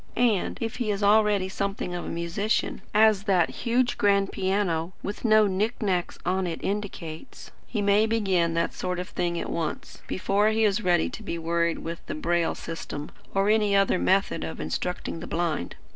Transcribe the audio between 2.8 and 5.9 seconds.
as that huge grand piano, with no knick